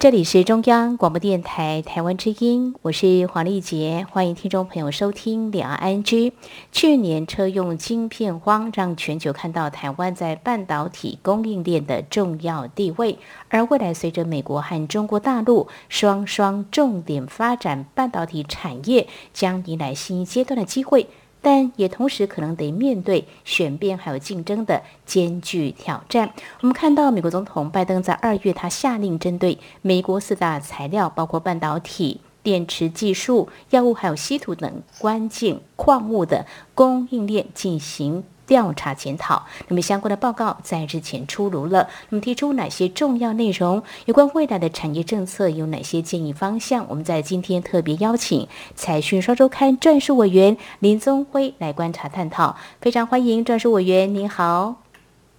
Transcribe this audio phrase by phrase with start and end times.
[0.00, 6.30] 这里是中央广播电台台湾之音，我是黄丽杰，欢迎听众朋友收听两岸 ING。
[6.70, 21.08] 去年车用晶片荒，让全球看到台湾在半导体供应链的重要地位，而未来随着美国和中国大陆双双重点发展半导体产业，将迎来新一阶段的机会。
[21.50, 26.30] 但也同时可能得面对选变还有竞争的艰巨挑战。
[26.60, 38.24] 我们看到美国总统拜登在二月，他下令针对美国四大材料，包括半导体、电池技术、药物还有稀土等关键矿物的供应链进行。
[38.46, 41.90] 调查检讨，那么相关的报告在日前出炉了。
[42.08, 43.82] 那么提出哪些重要内容？
[44.06, 46.86] 有关未来的产业政策有哪些建议方向？
[46.88, 48.40] 我们在今天特别邀请
[48.74, 52.56] 《财讯双周刊》撰述委员林宗辉来观察探讨。
[52.80, 54.76] 非常欢迎撰述委员，您好。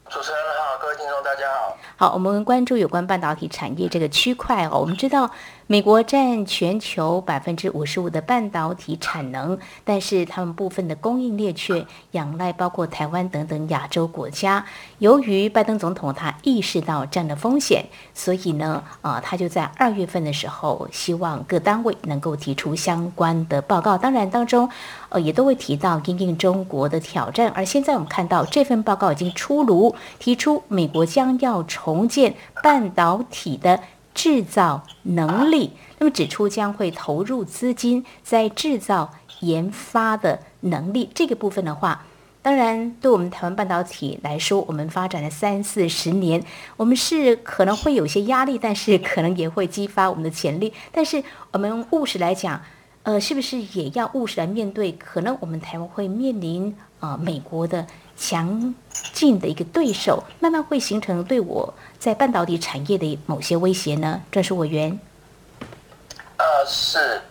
[0.07, 1.77] 主持人好，各位听众大家好。
[1.95, 4.77] 好，我们关注有关半导体产业这个区块哦。
[4.79, 5.31] 我们知道。
[5.71, 14.65] 美国占全球百分之五十五的半导体产能，但是他们部分的供应链却仰赖包括台湾等等亚洲国家。
[14.97, 23.95] 由于拜登总统他意识到这样的风险，所以呢，啊，他就在二月份的时候，希望各单位能够提出相关的报告。
[23.95, 24.67] 当然当中，
[25.09, 27.47] 呃，也都会提到因应中国的挑战。
[27.53, 33.79] 而现在我们看到这份报告已经出炉，提出美国将要重建半导体的。
[34.19, 42.05] 制造能力，那么指出将会投入资金在制造研发的能力这个部分的话，
[42.41, 46.43] 当然对我们台湾半导体来说，我们发展了三四十年，
[46.75, 50.73] 我们是可能会有些压力，但是可能也会激发我们的潜力。
[50.91, 52.61] 但是我们务实来讲，
[53.03, 54.91] 呃，是不是也要务实来面对？
[54.91, 57.87] 可能我们台湾会面临呃美国的。
[58.19, 58.75] 强
[59.13, 64.21] 劲的一个对手，慢慢会形成对我在半导体产业的某些威胁呢？
[64.29, 64.99] 专属委员。
[66.37, 67.21] 呃，是，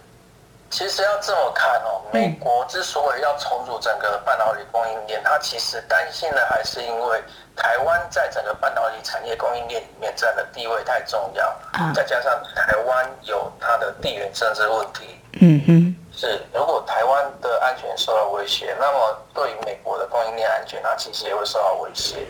[0.70, 7.22] 其实要这么看哦，美国之所以要重组整个半导体供应链，它其实担心的还是因为
[7.54, 11.54] 台湾在整个半导体产业供应链里面占的地位太重要，
[11.94, 15.04] 再加上台湾有它的地缘政治问题。
[15.40, 15.96] 嗯哼。
[16.20, 22.26] 是，如果台湾的安全受到威胁，那么对于美国的供应链安全，它其实也会受到威胁。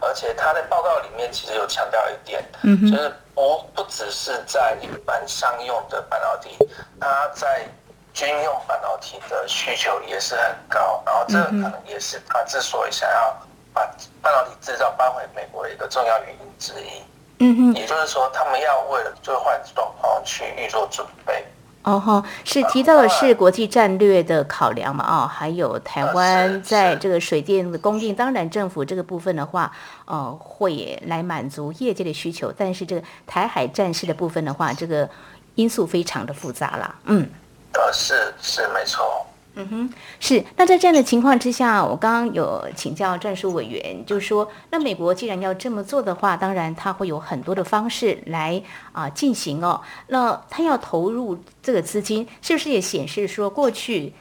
[0.00, 6.56] 而且他在报告里面其实有强调一点，嗯就是不不只是在一般商用的半导体，
[7.00, 7.66] 它在
[8.14, 11.02] 军用半导体的需求也是很高。
[11.04, 13.36] 然后这个可能也是他之所以想要
[13.74, 13.82] 把
[14.22, 17.02] 半导体制造搬回美国的一个重要原因之一。
[17.40, 21.44] 嗯哼，也就是说，他们要为了最坏状况去预做准备。
[21.82, 25.04] 哦哈，是提到的是国际战略的考量嘛？
[25.04, 29.72] 哦，还有台湾在这个水电的供应，当然政府这个部分的话，
[30.04, 32.52] 呃，会来满足业界的需求。
[32.56, 35.08] 但是这个台海战事的部分的话，这个
[35.56, 36.94] 因素非常的复杂啦。
[37.06, 37.28] 嗯，
[37.72, 39.26] 呃，是是没错。
[39.54, 40.42] 嗯哼，是。
[40.56, 48.62] 那在这样的情况之下，我刚刚有请教战术委员，就是说，那美国既然要这么做的话，当然他会有很多的方式来
[48.92, 49.80] 啊进行哦。
[50.08, 54.14] 那他要投入这个资金，是不是也显示说，过去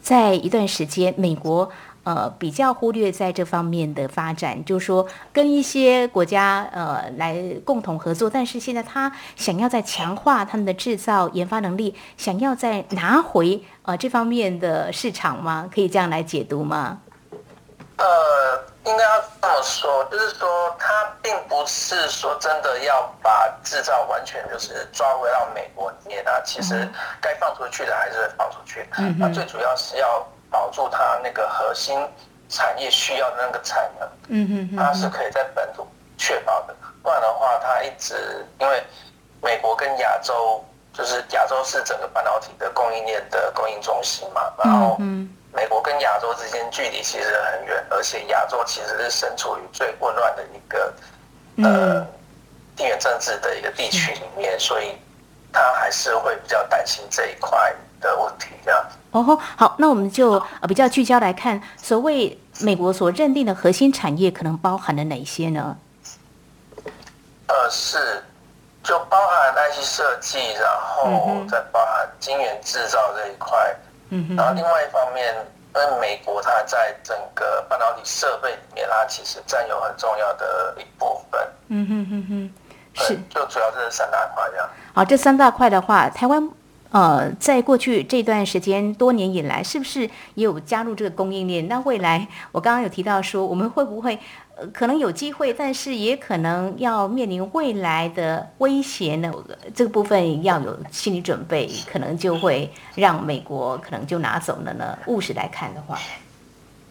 [0.00, 1.70] 在一段时间，美国？
[2.08, 7.36] 呃，比较忽略在这方面的发展，就是说跟一些国家呃来
[7.66, 15.68] 共同合作，但是现在他想要在强化他们的制造研发能力，想要再拿回呃这方面的市场吗？
[15.70, 16.98] 可以这样来解读吗？
[17.98, 18.06] 呃，
[18.86, 20.48] 应该要这么说，就是说
[20.78, 20.86] 他
[21.20, 26.88] 并不是说真的要把制造完全就是抓回到美国里面啊，其实
[27.20, 30.26] 该放出去的还是会放出去，那最主要是要。
[30.50, 31.98] 保住它那个核心
[32.48, 35.86] 产业需要的那个产能，嗯嗯，它是可以在本土
[36.16, 36.74] 确保的。
[37.02, 38.82] 不然的话，它一直因为
[39.42, 44.96] 美国跟亚洲，就是亚洲是整个半导体的供应链的供应中心嘛，然后
[45.52, 50.94] 美国跟亚洲之间距离其实很远，而且亚洲其实是身处于最混乱的一个
[51.62, 52.06] 呃
[52.76, 54.96] 地缘政治的一个地区里面，所以
[55.52, 58.84] 他还是会比较担心这一块的问题，这样。
[59.10, 65.76] 哦，好，那我们就呃比较聚焦来看，所谓美国所认定的核心产业，可能包含了哪些呢？
[67.46, 68.22] 呃，是
[68.82, 73.74] 就包含 IC 设计，然后再包含晶圆制造这一块，
[74.10, 75.34] 嗯哼，然后另外一方面，
[75.74, 82.52] 因为美国它在整个半导体设备里面，它其实占有很重要的一部分，嗯哼哼哼。
[83.00, 84.68] 是就主要是三大块这样。
[84.92, 86.50] 好，这三大块的话，台湾
[86.90, 90.00] 呃，在过去这段时间多年以来，是不是
[90.34, 91.68] 也有加入这个供应链？
[91.68, 94.18] 那未来我刚刚有提到说，我们会不会
[94.56, 99.30] 呃可能有机会，但是也可能要面临未来的威胁呢？
[99.74, 104.98] 这个部分要有心理准备，可能就会让美国可能就拿走了呢。
[105.08, 105.98] 务实来看的话，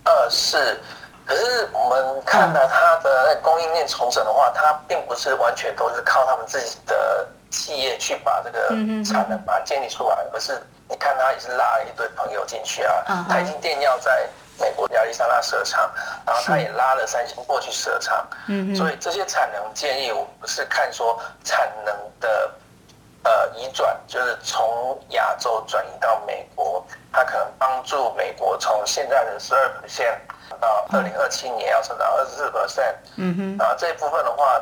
[0.06, 0.78] 呃，是。
[1.26, 8.70] 可是我们看到它的供应链重整的话，它并不是完全都是靠他们自己的企业去把这个
[9.04, 13.26] 产能把它建立出来，而是你看他也是拉了一堆朋友进去啊。
[13.30, 14.28] 台积电要在
[14.60, 15.90] 美国亚利桑那设厂，
[16.26, 18.28] 然后他也拉了三星过去设厂。
[18.48, 22.52] 嗯所以这些产能建议，我不是看说产能的
[23.24, 30.18] 呃移转，就是从亚洲转移到美国，它可能帮助美国从现在的十二 percent。
[30.62, 34.60] 到二零二七年要升到二十四 percent，嗯哼，啊这一部分的话，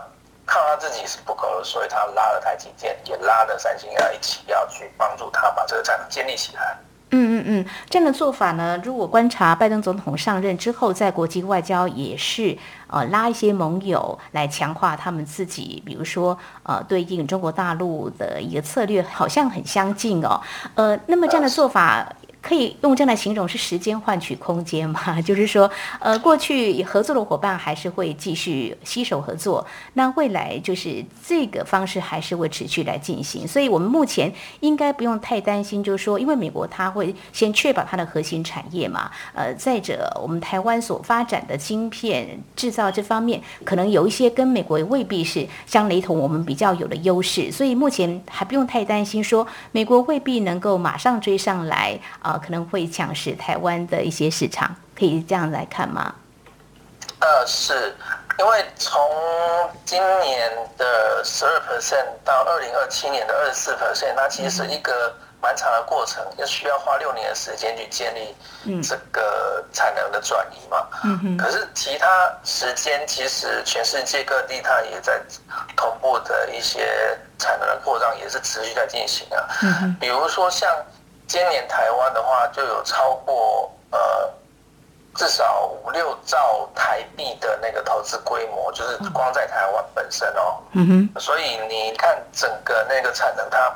[0.55, 6.77] 靠他自己是不够的，所以他拉了台积电，也拉了三星要一起要去帮助他把这个产能建立起来。
[7.11, 12.57] 嗯嗯嗯，这样的做法呢，如果观察拜登总统上任之后，在国际外交也是
[12.87, 20.41] 呃拉一些盟友来强化他们自己，比如说呃对应中国大陆的一个策略，好像很相近哦。
[20.75, 22.07] 呃，那么这样的做法。
[22.45, 25.19] 可以用这样来形容是时间换取空间吗？
[25.25, 25.67] 就是说，
[25.99, 33.47] 呃，过去合作的伙伴还是会继续携手合作，那未来就是这个方式还是会持续来进行。
[33.47, 39.09] 所以，我们目前应该不用太担心，就是说，因为美国它会先确保它的核心产业嘛。
[39.33, 47.51] 呃，再者，我们台湾所发展的晶片制造这方面，可能有一些跟美国未必是相雷同，我们比较有的优势。
[47.51, 52.34] 所以目前还不用太担心，说美国未必能够马上追上来啊。
[52.37, 56.15] 可能会抢食台湾的一些市场，可以这样来看吗？
[57.19, 57.95] 呃，是
[58.37, 59.01] 因为从
[59.83, 68.35] 今年的十二 percent 到二零二七年的二十四 percent，它其实是一个蛮长的过程，要需要花六年的时间去建立
[68.83, 70.85] 这个产能的转移嘛。
[71.03, 71.37] 嗯哼。
[71.37, 75.19] 可是其他时间，其实全世界各地它也在
[75.75, 79.47] 同步的一些产能的扩张，也是持续在进行啊。
[79.63, 79.95] 嗯哼。
[79.99, 80.69] 比如说像。
[81.27, 84.31] 今年台湾的话，就有超过呃
[85.15, 90.61] 至少五六兆台币的那个投资规模，就是光在台湾本身哦。
[90.73, 91.19] 嗯哼。
[91.19, 93.73] 所以你看整个那个产能，它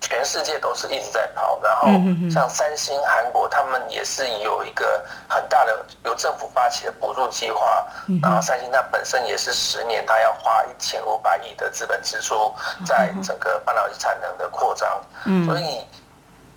[0.00, 1.60] 全世界都是一直在跑。
[1.62, 1.88] 然后
[2.30, 7.86] 像三星、韩国，他们也是有一个很大的由政府发起的补助计划。
[8.22, 12.54] 然后三星它本身也是十年，它要花一千五百亿的资本支出
[12.86, 15.04] 在整个半导体产能的扩张。
[15.26, 15.44] 嗯。
[15.44, 15.84] 所以。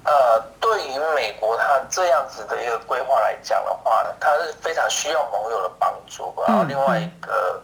[0.06, 6.34] 呃，对于美国它这样子的一个规划来讲的话呢，它是非常需要盟友的帮助。
[6.48, 7.62] 然后另外一个，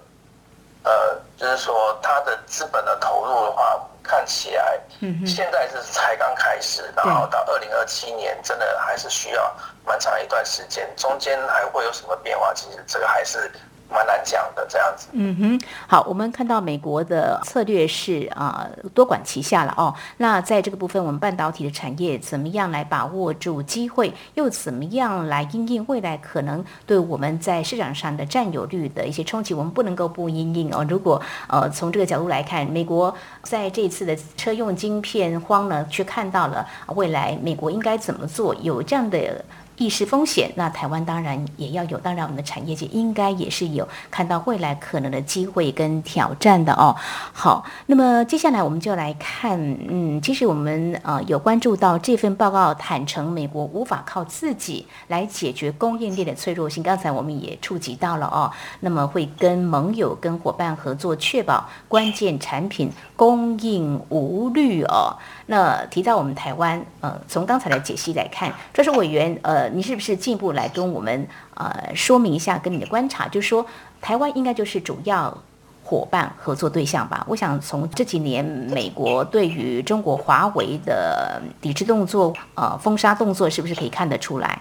[0.83, 4.79] 呃，就是说它的资本的投入的话，看起来
[5.25, 9.55] 现在是才刚开始，然后到二零二七年，真的还是需要
[9.85, 12.53] 蛮长一段时间，中间还会有什么变化？
[12.53, 13.51] 其实这个还是。
[13.91, 15.07] 蛮难讲的这样子。
[15.11, 19.93] 嗯哼，好，我们看到美国的策略是啊多管齐下了哦。
[20.17, 29.53] 那在这个部分，我们半导体的产业怎么样来把握住机会，又怎么样来应应未来可能对我们在市场上的占有率的一些冲击？
[29.53, 30.85] 我们不能够不应应哦。
[30.87, 33.13] 如果呃从这个角度来看，美国
[33.43, 39.43] 在这次的车用晶片荒呢，却看到了未来美国应该怎么做，有这样的。
[39.81, 46.95] 意识风险，那台湾当然也要有，当然我们的产业界应该也是有看到未来可能的机会跟挑战的哦。
[47.33, 49.59] 好，那么接下来我们就来看，
[49.89, 56.83] 嗯，其实我们呃有关注到这份报告，坦诚美国无法靠自己来解决供应链的脆弱性。
[56.83, 65.17] 刚才我们也触及到了哦，那么会跟盟友跟伙伴合作，确保关键产品供应无虑哦。
[65.51, 73.65] 那提到我们台湾，呃，从刚才的解析来看，专属委员，呃，你是不是进一步来跟我们呃说明一下，跟你的观察，就是说
[73.99, 75.37] 台湾应该就是主要
[75.83, 77.25] 伙伴合作对象吧？
[77.27, 84.57] 我想从这几年美国对于中国华为的抵制动作，呃，封杀动作，是不是可以看得出来？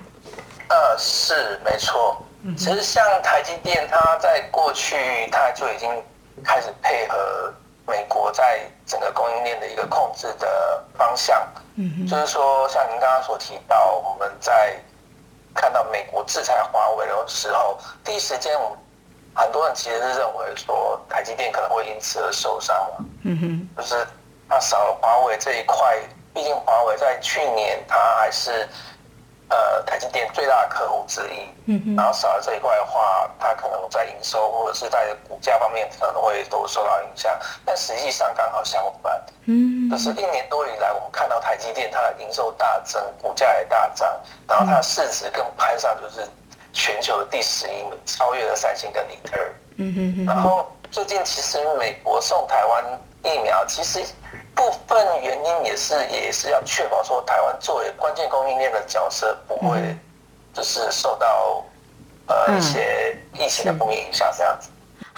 [0.66, 2.20] 呃，是没错。
[2.56, 4.96] 其实像台积电，它在过去
[5.30, 5.88] 它就已经
[6.42, 7.54] 开始配合。
[7.86, 11.46] 美国在整个供应链的一个控制的方向，
[11.76, 14.76] 嗯，就是说，像您刚刚所提到，我们在
[15.54, 18.78] 看到美国制裁华为的时候，第一时间，我们
[19.34, 24.06] 很多人其实是认为说，台积电可能会因此而受伤嘛，嗯哼，就是
[24.48, 25.98] 它少了华为这一块，
[26.32, 28.68] 毕竟华为在去年它还是
[29.50, 31.46] 呃台积电最大的客户之一。
[31.66, 31.96] 嗯哼。
[31.96, 37.38] 然后少了这一块的话，它可能在营收或者是在股价方面可能会都受到影响。
[37.64, 39.22] 但实际上刚好相反。
[39.44, 39.90] 嗯。
[39.90, 44.08] 就是一年多以来，我们看到台积电它的营收大增，股价也大涨，
[44.48, 46.26] 然后它的市值更攀上就是
[46.72, 49.54] 全球的第十一名，超越了三星跟英特尔。
[49.76, 50.26] 嗯哼。
[50.26, 52.84] 然后最近其实美国送台湾
[53.24, 54.04] 疫苗，其实。
[54.52, 59.96] 部分原因也是，也是要确保说台湾作为关键供应链的角色，不会
[60.52, 61.64] 就是受到
[62.26, 64.68] 呃一些疫情的不影响这样子。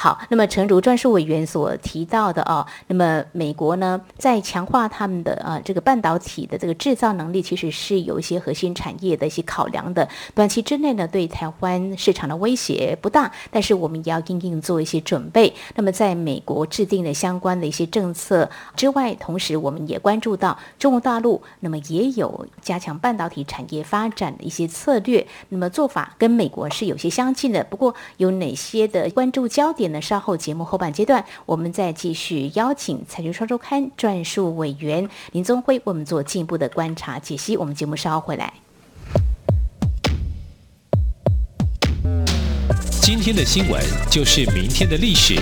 [0.02, 10.08] 好，那么诚如专书委员所提到的哦，那么美国呢，在强化他们的呃这个半导体的这个制造能力，其实是有一些核心产业的一些考量的。
[10.34, 15.54] 短期之内呢，对台湾市场的威胁不大，但是我们也要应应做一些准备。
[15.76, 25.24] 那么在美国制定的相关的一些政策之外，同时我们也关注到中国大陆，那么也有加强半导体产业发展的一些策略。
[25.50, 29.91] 那么做法跟美国是有些相近的，不过有哪些的关注焦点？
[29.92, 37.56] 那稍后节目后半阶段，我们再继续邀请《财经双周刊》撰述委员林宗辉为我们做进一步的观察解析。
[37.56, 38.52] 我们节目稍后回来。
[43.00, 45.34] 今天的新闻就是明天的历史，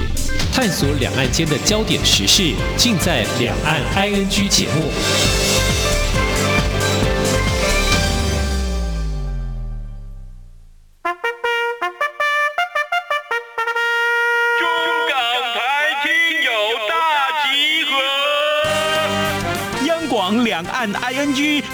[0.53, 5.90] 探索两岸间的焦点时事，尽在《两岸 ING》节目。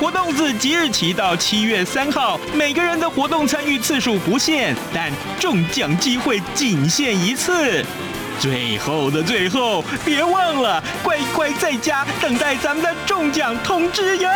[0.00, 7.84] 活动自即日起到七月三号，每个人的活动参与次数不限，但中奖机会仅限一次。
[8.40, 14.30] 最后的最后，别忘了乖乖在家等待咱们的中奖通知哟。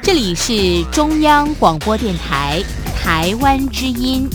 [0.00, 2.62] 这里是中央广播电台
[2.96, 4.30] 台湾之音。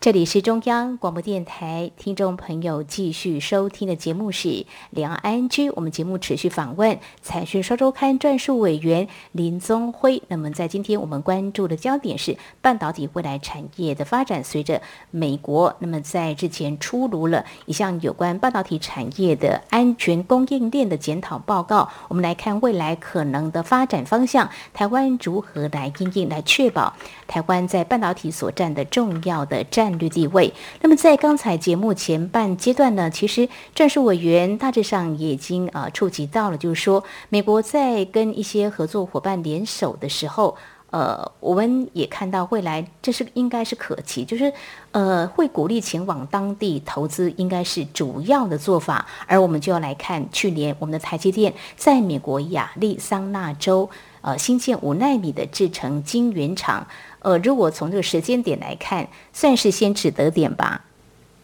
[0.00, 4.48] 这里是中央广播电台，听众朋友继续收听的节目是
[4.88, 5.68] 《两岸安居》。
[5.76, 10.22] 我们节目持续访问财讯双周刊撰述委员林宗辉。
[10.28, 14.42] 那么，在今天我们关注的焦点是半导体未来产业的发展。
[14.42, 14.80] 随着
[15.10, 26.94] 美国那么在之前出炉了一项有关半导体产业的安全供应链的检讨报告，我们来看未来可能的发展方向，台湾如何来应应来确保
[27.26, 29.89] 台湾在半导体所占的重要的占。
[29.90, 30.52] 战略地位。
[30.80, 40.56] 那么，在刚才节目前半阶段呢，其实战术委员大致上也已经呃触及到了，就是说，美国在跟一些合作伙伴联手的时候，
[40.90, 44.52] 呃，我们也看到未来这是应该是可期，就是
[44.92, 49.06] 呃会鼓励前往当地投资，应该是主要的做法。
[49.26, 53.88] 而我们就要来看去年我们的台积电在美国亚利桑那州
[54.20, 56.86] 呃新建五纳米的制程晶圆厂。
[57.20, 60.84] 呃，如果从这个时间点来看，算是先持得点吧。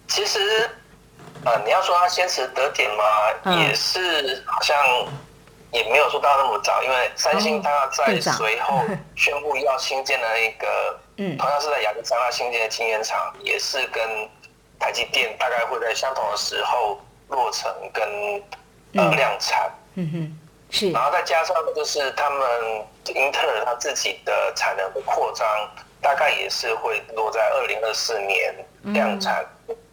[0.08, 0.38] 其实，
[1.44, 4.76] 呃，你要说他先持得点嘛，也是好像
[5.72, 8.82] 也没有说到那么早，因为三星它在随后
[9.16, 14.02] 宣布要新建的那个，嗯，同样是在亚利桑那新建的晶圆厂，也是跟
[14.78, 18.08] 台积电大概会在相同的时候落成跟
[18.94, 19.70] 呃量产。
[19.94, 20.38] 嗯哼。
[20.70, 25.46] 是，然后再加上就是他们英特尔他自己的产能的扩张，
[26.00, 28.54] 大概也是会落在二零二四年
[28.94, 29.44] 量产，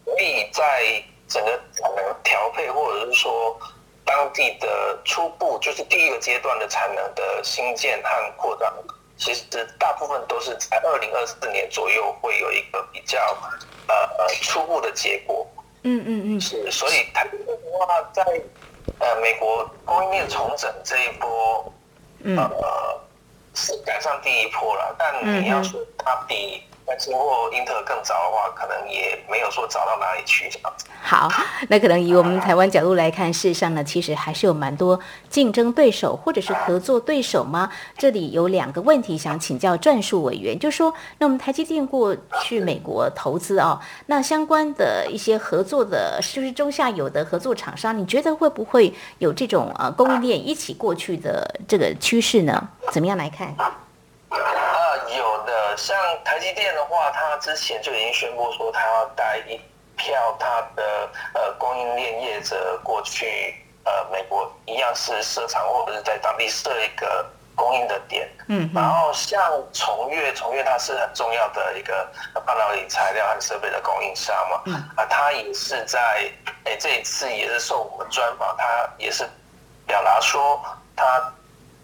[0.04, 3.58] 所以在整个产能调配或者是说
[4.04, 8.72] 当地的初步，就是第一个阶段的产能的新建和扩张，
[9.16, 9.44] 其实
[9.78, 13.18] 大部分都是在二零二四年左右会有一个比较
[13.86, 15.46] 呃呃初步的结果。
[15.86, 18.24] 嗯嗯嗯，是，所以台积电的话，在
[18.98, 21.72] 呃美国供应链重整这一波，
[22.24, 23.00] 呃
[23.54, 26.62] 是赶上第一波了，但你要说它比。
[26.86, 30.84] 但是，如果英特尔更早的话，可能也没有说早到哪里去这样子。
[31.02, 31.28] 好，
[31.68, 35.00] 那可能以我们台湾角度来看，事实上呢，其实还是有蛮多
[35.30, 37.70] 竞争对手或者是合作对手吗？
[37.96, 47.96] 这里有两个问题想请教战术委员，就说，那我们台积电过去美国投资啊，那相关的一些合作的，是不是中下游的合作厂商？
[47.96, 52.68] 你觉得会不会有这种呃供应链一起过去的这个趋势呢？
[52.92, 53.54] 怎么样来看？
[55.16, 59.60] 有的，像台积电的话，它之前就已经宣布说，它要带一
[59.96, 63.54] 票它的呃供应链业者过去
[63.84, 68.28] 呃美国，一样是设厂或者是在当地设一个供应的点。
[68.48, 68.70] 嗯。
[68.74, 69.40] 然后像
[69.72, 72.06] 崇越，崇越它是很重要的一个
[72.44, 74.62] 半导体材料和设备的供应商嘛。
[74.66, 74.74] 嗯。
[74.96, 76.30] 啊，它也是在
[76.64, 79.28] 哎这一次也是受我们专访，它也是
[79.86, 80.60] 表达说
[80.96, 81.32] 它。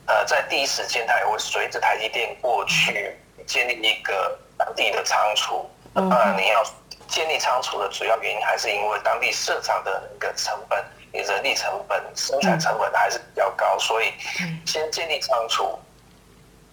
[0.07, 3.17] 呃，在第一时间，它也会随着台积电过去
[3.47, 5.69] 建立一个当地的仓储。
[5.95, 6.63] 呃，你要
[7.09, 14.13] 建立仓储的主要原因，还是因为当地市场的那个成本，你人力成本、生产成本还是比较高，所以
[14.65, 15.79] 先建立仓储，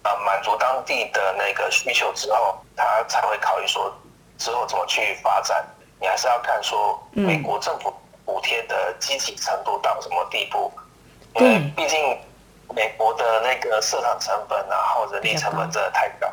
[0.02, 3.92] 啊，满足当地的那个需求之后，他才会考虑说
[4.38, 5.66] 之后怎么去发展。
[6.00, 7.92] 你还是要看说美国政府
[8.24, 10.72] 补贴的积极程度到什么地步，
[11.34, 12.18] 因为毕竟。
[12.76, 16.30] 美国的那个市场成本然后人力成本真的太高。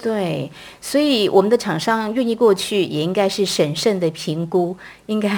[0.00, 0.50] 对，
[0.80, 4.76] 所以我们的厂商愿意过去，也应该是审慎的评估。
[5.06, 5.30] 应该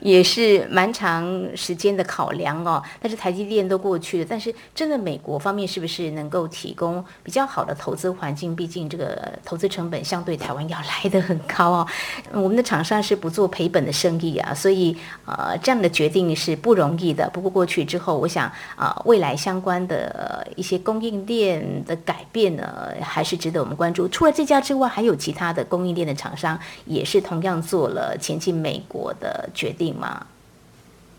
[0.00, 8.56] 也是蛮长时间的考量哦，但是台积电都过去了，但是真的美国方面是不是能够提供比较好的投资环境？
[8.56, 11.86] 毕竟这个投资成本相对台湾要来的很高哦。
[12.32, 17.30] 我们的厂商是不做赔本的生意啊，所以呃这样的决定是不容易的。
[17.30, 23.93] 不过过去之后，我想啊未来相关的一些供应链的改变呢，还是值得我们关注。
[23.94, 29.14] 除了这家之外，还有其他的供应链的厂商也是同样做了前进美国。
[29.20, 30.26] 的决定吗？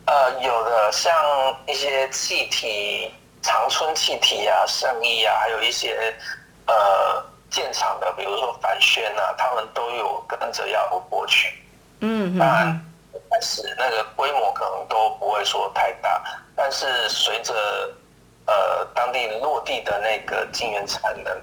[0.05, 1.11] 呃，有的，像
[1.65, 3.09] 一些气体、
[3.41, 6.13] 长春气体啊、圣意啊，还有一些
[6.67, 11.53] 呃建厂的，比如说凡轩啊，他们都有跟着要过去。
[12.01, 12.85] 嗯，当然
[13.31, 16.21] 开始那个规模可能都不会说太大，
[16.55, 17.53] 但是随着
[18.45, 21.33] 呃当地落地的那个晶圆产能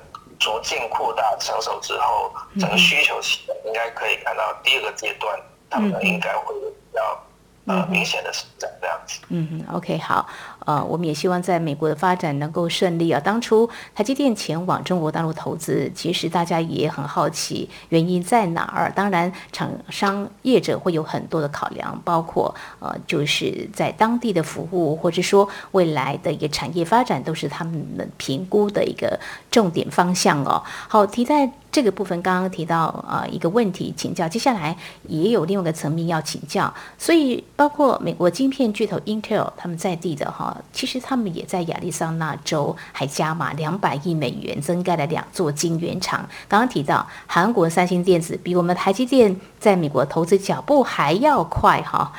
[0.43, 5.41] 逐渐扩大成熟之后，整个需求期应该可以看到第二个阶段。
[5.71, 7.25] 他们应该会比较
[7.67, 9.21] 呃明显的是这样子。
[9.29, 10.27] 嗯嗯，OK，好。
[10.67, 13.21] 呃，我们也希望在美国的发展能够顺利啊。
[13.21, 18.93] 当初台积电前往中国大陆投资，其实大家也很好奇原因在哪儿。
[18.95, 29.19] 当然，厂商业者会有很多的考量，包括呃，就是在当地的服务，或者说未来的一个产业发展，都是他们评估的一个
[29.51, 30.63] 重点方向哦。
[30.89, 34.77] 好，提在这个部分，刚刚提到啊一个问题请教，接下来
[35.09, 36.73] 也有另外一个层面要请教。
[36.99, 40.55] 所以，包括美国晶片巨头 Intel 他们在地的哈。
[40.71, 46.29] 其实他们也在亚利桑那州还加码两百亿美元增盖了两座晶圆厂。
[46.47, 52.13] 刚刚提到韩国三星电子比我们台积电在美国投资脚步还要快哈，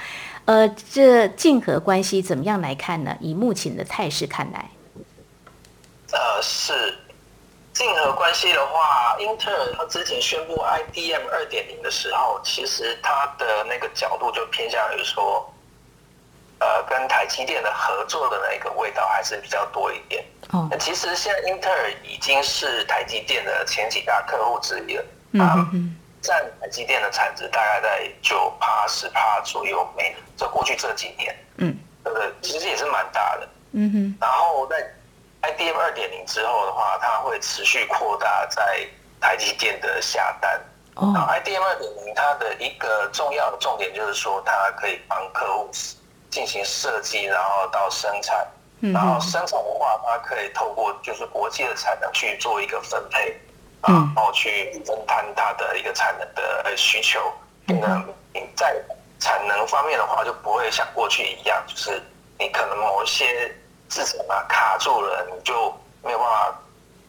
[0.45, 3.15] 呃，这竞合关系怎么样来看呢？
[3.19, 4.71] 以目前的态势看来，
[6.11, 6.73] 呃，是
[7.83, 15.49] 竞合关系的话，英特尔它之前宣布 IDM 二点零的时候，其实它的那个角度就偏向于说。
[16.59, 20.23] 呃，跟台积电的合作的那个味道还是比较多一点。
[20.51, 25.03] 哦，其实现在英特尔已经是台积电的前几大客户之一了。
[25.31, 25.41] 嗯
[25.73, 32.31] 嗯，占台积电的产值大概在九趴十趴左右，每在过去这几年，嗯，对不对？
[32.41, 33.49] 其实也是蛮大的。
[33.73, 34.17] 嗯哼。
[34.21, 34.77] 然后在
[35.43, 38.87] IDM 二点零之后的话，它会持续扩大在
[39.21, 40.59] 台积电的下单。
[40.95, 41.13] 哦。
[41.29, 45.69] IDM 二点零它的一个重要的重点就是说，它可以帮客户。
[46.33, 48.43] 进行设计，然后到生产，
[48.79, 53.39] 然后生产的话，它可以透过就是国际的产能去做一个分配，
[53.83, 57.31] 然后去分摊它的一个产能的需求。
[57.67, 58.03] 那
[58.55, 58.75] 在
[59.19, 62.01] 产能方面的话，就不会像过去一样，就是
[62.39, 63.55] 你可能某一些
[63.93, 66.59] 制程啊卡住了，你就没有办法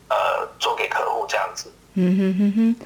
[0.09, 1.73] 呃做给客户这样子。
[1.95, 2.77] 嗯哼哼哼。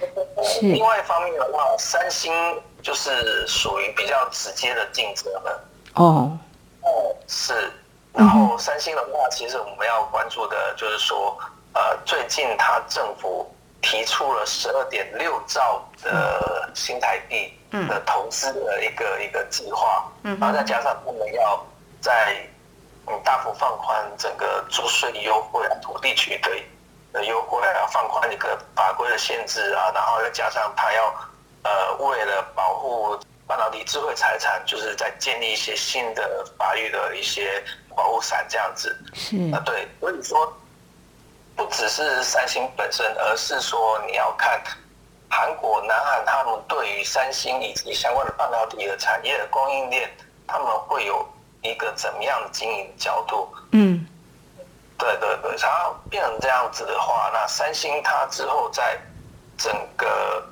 [0.62, 2.32] 另外一方面的话，三星
[2.82, 5.64] 就是属于比较直接的竞争了。
[5.94, 6.38] 哦，
[6.82, 7.72] 哦，是。
[8.12, 11.36] 然后三星的话，其实我们要关注的就是说，
[11.72, 13.48] 呃，最近它政府
[13.80, 21.64] 提出了十二点六兆的新台币的投资的一个一个计划，然后再加上他们要
[22.00, 22.36] 在
[23.10, 26.50] 嗯大幅放宽整个租税优惠啊、土地取得
[27.12, 31.14] 的优惠啊、放宽一个法规的限制啊，然后再加上他要
[31.62, 37.62] 呃为了保护半导体智慧财产，就是在建立一些新的法律的一些。
[37.98, 40.56] 保护伞这样子是啊，对，所以说
[41.56, 44.62] 不只是三星本身，而是说你要看
[45.28, 50.08] 韩国、南韩他们对于三星以及相关的半导体的产业的供应链，
[50.46, 51.28] 他们会有
[51.62, 53.48] 一个怎么样的经营角度？
[53.72, 54.06] 嗯，
[54.96, 58.98] 对对对，它变成这样子的话，那三星它之后在
[59.56, 60.42] 整个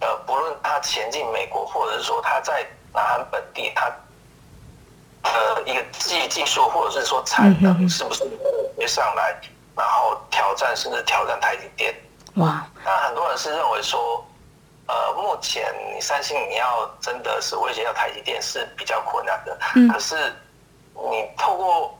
[0.00, 3.90] 呃，不论它前进美国，或者是说它在南韩本地，它。
[5.26, 8.24] 呃，一个技技术或者是说产能是不是
[8.76, 9.34] 会上来，
[9.74, 11.94] 然后挑战甚至挑战台积电？
[12.34, 12.62] 哇！
[12.84, 14.22] 那很多人是认为说，
[14.86, 19.58] 呃，目前你三星你要真的是威胁到台积电是比较困难的。
[19.76, 19.88] 嗯。
[19.88, 20.30] 可是
[20.94, 21.96] 你透过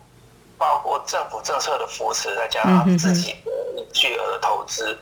[0.56, 4.98] 包括政府政策的扶持，再加上自己的巨额的投资，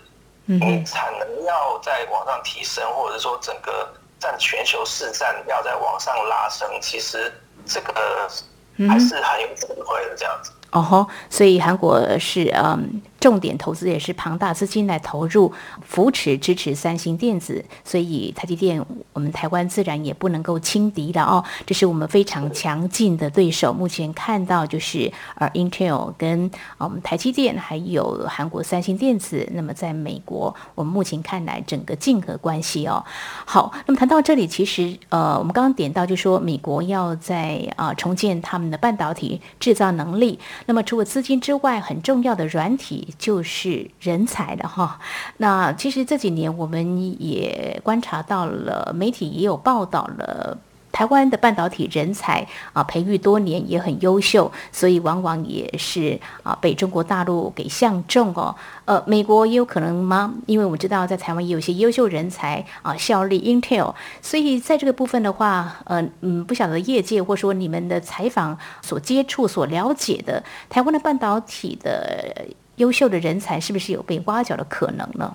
[0.46, 7.32] 你产能要在往上提升，或者说整个占全球市占要在往上拉升，其实。
[7.64, 8.28] 这个
[8.88, 10.50] 还是很有机会的这样子。
[10.72, 13.00] 哦吼，所以韩国是嗯。
[13.20, 15.54] 重点投资也是庞大资金来投入
[15.86, 23.72] 扶持支持三星电子，所以台积电我们台湾自然也不能够轻敌的哦，这是我们非常强劲的对手。
[23.72, 33.04] 目前看到就是呃 Intel 跟我们台积电还有韩国三星电子，那么在美国我们目前看来整个竞合关系哦。
[33.44, 43.08] 好，那么谈到这里，其实呃我们刚刚点到就说美国要在啊重建他们的半导体制造能力，那么除了资金之外，很重要的软体。
[43.18, 44.98] 就是人才了哈。
[45.36, 50.56] 那其实这几年我们也观察到了，媒体也有报道了。
[50.92, 58.54] 台湾的半导体人才啊，培育多年也很优秀，所以往往也是啊被中国大陆给相中哦。
[58.84, 60.34] 呃，美国也有可能吗？
[60.46, 75.34] 因为我们知道在台湾也有些优秀人才啊效力 Intel，所以在这个部分的话，呃嗯，不晓得业界或说你们的采访所接触、所了解的台湾的半导体的优秀的人才，是不是有被挖角的可能呢？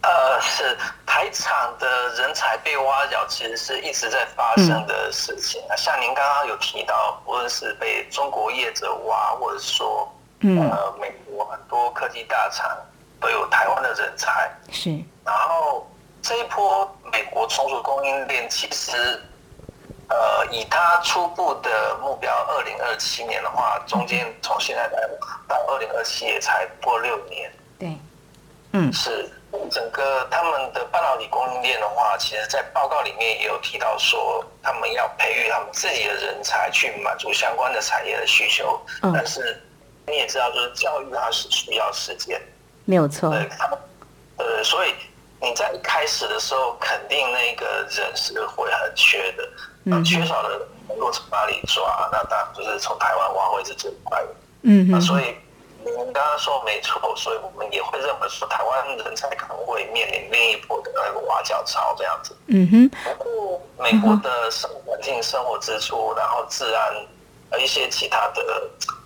[0.00, 0.76] 呃，是
[1.22, 5.76] 台厂的人才被挖角，其实是一直在发生的事情啊。
[5.76, 12.76] 像您刚刚有提到，无论是被中国业者挖，或者说，呃，美国很多科技大厂
[13.20, 14.50] 都有台湾的人才。
[14.72, 14.90] 是。
[15.24, 15.88] 然后
[16.20, 19.22] 这一波美国重组供应链，其实，
[20.08, 25.08] 呃，以它初步的目标，二零二七年的话，中间从现在来
[25.46, 27.52] 到二零二七也才过六年。
[27.78, 27.96] 对。
[28.72, 28.92] 嗯。
[28.92, 29.30] 是。
[29.70, 38.80] 整个他们的半导体供应链的话，其实，在报告里面也有提到说，他们要培育他们自己的人才去满足相关的产业的需求。
[39.02, 39.12] 嗯。
[39.14, 39.62] 但是
[40.06, 42.40] 你也知道，就是教育它是需要时间。
[42.84, 43.30] 没有错。
[43.30, 43.48] 对。
[44.38, 44.94] 呃，所以
[45.40, 49.48] 你在一开始的时候，肯定那个人是会很缺的。
[49.84, 50.04] 嗯。
[50.04, 52.08] 缺少的能够从哪里抓？
[52.10, 54.28] 那当然就是从台湾挖回是最快的。
[54.62, 55.00] 嗯。
[55.00, 55.36] 所以。
[56.04, 62.36] 您刚刚说没错，所以我们也会认为说，台湾人才可能会面临另一波的那个挖角潮这样子。
[62.48, 62.88] 嗯哼。
[63.04, 67.06] 不过，美国的生活环境、生活支出，然后自然。
[67.52, 68.42] 呃，一些其他的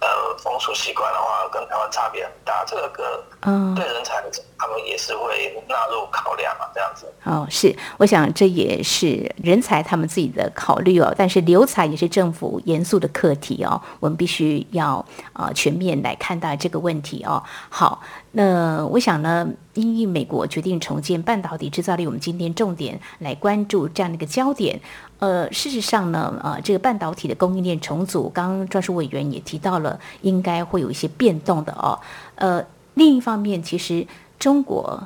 [0.00, 2.64] 呃风俗习惯的话，跟台湾差别很大。
[2.64, 4.22] 这个嗯，对人才，
[4.56, 7.12] 他们也是会纳入考量啊，这样子。
[7.24, 11.12] 哦，是，我想这也是人才他们自己的考虑哦。
[11.18, 17.42] 但是留才也是政府严肃的课题哦，我们必须要呃全面来看待这个问题哦。
[17.68, 18.00] 好，
[18.32, 24.80] 那我想呢，因应美国决定重建半导体制造力，我们今天重点来关注这样的一个焦点。
[25.18, 31.98] 呃，事实上呢，呃，这个半导体的供应链重组，刚刚专属委员也提到了，应该会有一些变动的哦。
[32.34, 32.62] 呃，
[32.94, 34.06] 另一方面，其实
[34.38, 35.02] 中国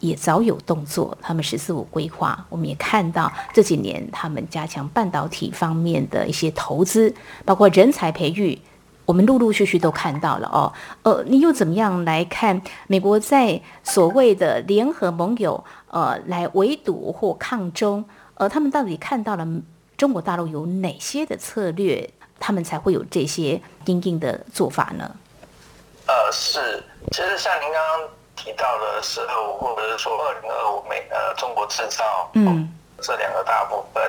[0.00, 7.14] 也早有动作，他们“十四五”规划，我们也看到这几年他们加强半导体方面的一些投资，
[7.46, 8.60] 包括人才培育，
[9.06, 10.70] 我们陆陆续续都看到了哦。
[11.04, 18.04] 呃，你又怎么样来看美国在所谓的联合盟友，呃，来围堵或抗中？
[18.36, 19.46] 呃，他们到底看到了
[19.96, 22.08] 中国大陆有哪些的策略，
[22.40, 25.16] 他们才会有这些硬硬的做法呢？
[26.06, 32.68] 呃，是，其实像您刚刚提到的十二五，或者是说二零二五美呃中国制造，嗯，
[33.00, 34.02] 这两个大部分。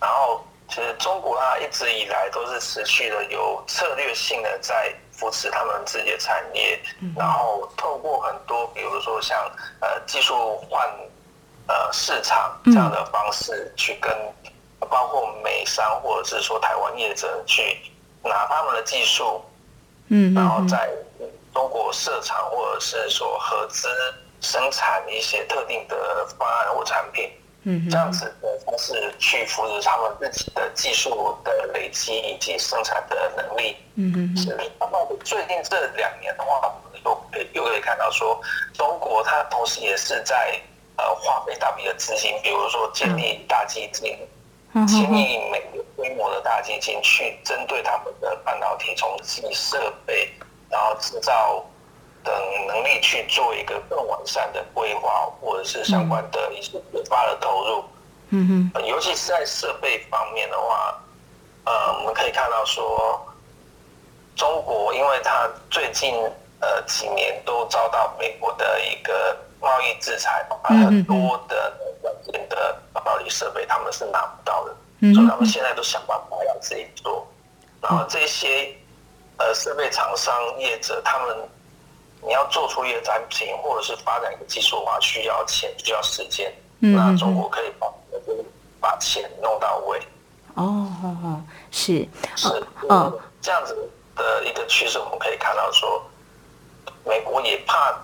[0.00, 6.80] 然后，其实中国它一直以来都是持续的有策略性的在扶持他们自己的产业，
[7.16, 9.38] 然后透过很多，比如说像
[9.80, 10.88] 呃技术换
[11.66, 14.12] 呃市场这样的方式，去跟
[14.88, 17.78] 包括美商或者是说台湾业者去
[18.22, 19.42] 拿他们的技术，
[20.08, 20.90] 嗯，然后在
[21.52, 23.88] 中国设厂或者是说合资
[24.40, 27.30] 生产一些特定的方案或产品。
[27.68, 33.76] 嗯这样子的方式去扶持他们自己的技术的累积以及生产的能力。
[33.96, 34.56] 嗯嗯是。
[34.78, 38.40] 那么最近这两年的话，我们又又可以看到说，
[38.72, 40.56] 中国它同时也是在
[40.96, 44.16] 呃花费大笔的资金，比如说建立大基金，
[44.86, 50.30] 千亿美元规模的大基金，去针对他们的半导体重机设备，
[50.70, 51.64] 然后制造。
[52.26, 52.34] 等
[52.66, 57.84] 能力去做一个更完善的规划，或者是相关的一些研发的投入。
[58.30, 61.00] 嗯哼，尤其是在设备方面的话，
[61.66, 63.24] 呃，我们可以看到说，
[64.34, 66.16] 中国因为它最近
[66.58, 74.74] 呃几年都遭到美国的一个贸易制裁，很多的关键的半导体设备他们是拿不到的，
[75.14, 77.26] 所以他们现在都想办法要自己做。
[77.80, 78.74] 然后这些
[79.38, 81.36] 呃设备厂商业者他们。
[82.22, 86.52] 你要做出一个产品，或者是发展一个技术的话，需要钱，需要时间。
[86.80, 87.86] 那中国可以把
[88.80, 90.00] 把钱弄到位。
[90.54, 92.48] 哦哦哦，是是，
[92.88, 93.76] 嗯，这样子
[94.16, 96.02] 的一个趋势，我们可以看到说，
[97.04, 97.94] 美国也怕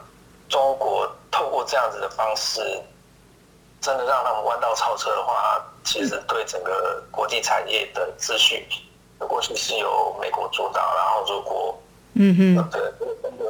[0.52, 2.60] 中国透过这样子的方式，
[3.80, 8.66] 真的让他们弯道超车的话，其实对整个国际产业的秩序，
[9.18, 11.78] 过去是由美国主导，然后如果。
[12.14, 12.78] 嗯哼，对，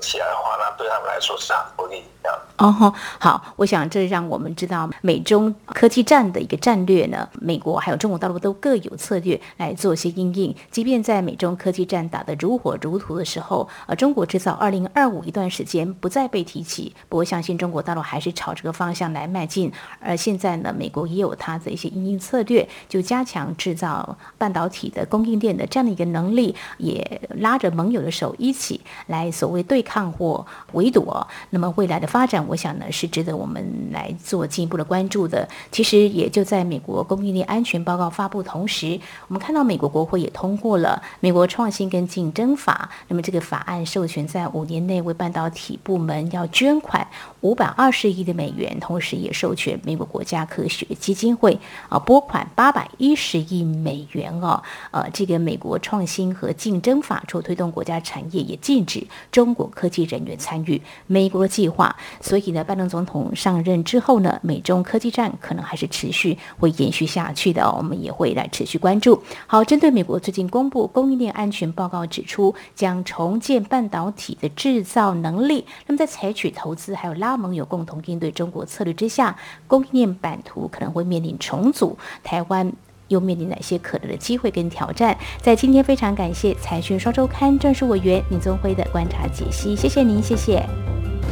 [0.01, 2.41] 起来的话，那对他们来说是很不利的。
[2.59, 10.55] 哦好，我想这让我们知道美中科技战的一个战略呢，美国还有中国大陆都各有策略来做一些应应。
[10.71, 19.73] 即便在美中科技战打得如火如荼的时候，呃，中国制造二零二五一段时间不再被提起，不过相信中国大陆还是朝这个方向来迈进。
[19.99, 28.37] 而现在呢，美国也有它的一些应应策略，就加强制造半导体的供应链的这样的一个能力，也拉着盟友的手。
[28.39, 31.11] 一起来所谓对抗或围堵，
[31.49, 35.49] 那么未来的发展，我想呢是值得我们来做进一步的关注的。
[35.71, 42.91] 其实也就在美国供应链安全报告发布同时，我们看到美国国会也通过了美国创新跟竞争法。
[43.09, 47.09] 那么这个法案授权在五年内为半导体部门要捐款
[47.41, 51.59] 五百二十亿的美元，同时也授权美国国家科学基金会
[51.89, 54.63] 啊拨款八百一十亿美元哦。
[54.91, 58.43] 呃，这个美国创新和竞争法除推动国家产业。
[58.43, 69.23] 也禁止中国科技人员参与美国计划，所以呢，拜登总统上任之后呢，美中科技战可能还是持续会延续下去的，我们也会来持续关注。
[69.47, 75.65] 好，针对美国最近公布供应链安全报告指出，将重建半导体的制造能力。
[75.87, 81.99] 那么在采取投资还有拉盟友共同应对中国策略之下，供应链版图可能会面临重组。
[82.23, 82.73] 台湾。
[83.13, 85.17] 又面临哪些可能的机会跟挑战？
[85.41, 90.65] 在今天非常感谢财讯双周刊正式委员李宗辉的观察解析，谢谢您，谢谢，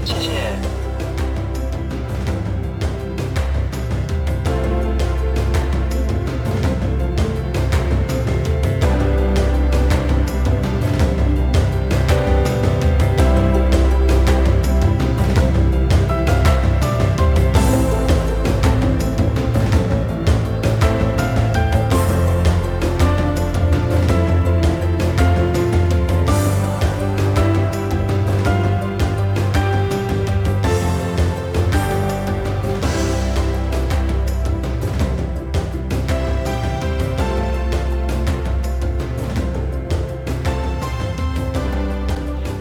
[0.05, 0.70] 谢谢。